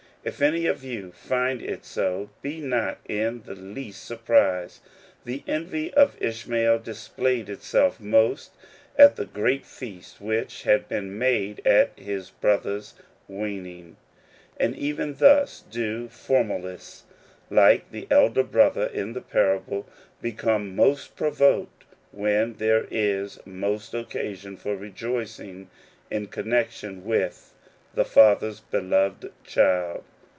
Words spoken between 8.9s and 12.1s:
at the great feast which had been made at